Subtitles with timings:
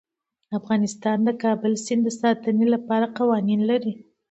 [0.59, 3.93] افغانستان د کابل سیند د ساتنې لپاره قوانین لري.